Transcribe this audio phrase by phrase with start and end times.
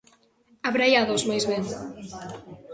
[0.69, 1.63] Abraiados, máis ben.